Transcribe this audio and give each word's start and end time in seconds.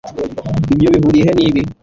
Ibyo 0.73 0.87
bihuriye 0.95 1.23
he 1.27 1.33
nibi 1.37 1.61